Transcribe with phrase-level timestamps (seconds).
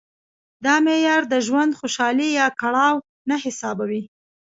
[0.65, 2.95] دا معیار د ژوند خوشالي یا کړاو
[3.29, 4.03] نه حسابوي.